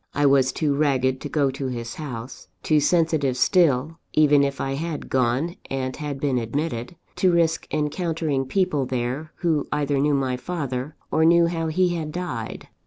[0.15, 4.71] I was too ragged to go to his house, too sensitive still (even if I
[4.73, 10.37] had gone and had been admitted) to risk encountering people there, who either knew my
[10.37, 12.67] father, or knew how he had died.